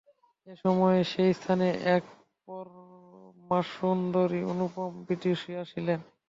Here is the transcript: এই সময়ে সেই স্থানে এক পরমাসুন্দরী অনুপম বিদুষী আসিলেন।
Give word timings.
এই 0.47 0.57
সময়ে 0.63 0.99
সেই 1.11 1.31
স্থানে 1.33 1.67
এক 1.95 2.03
পরমাসুন্দরী 2.47 4.41
অনুপম 4.43 4.91
বিদুষী 5.07 5.51
আসিলেন। 5.63 5.99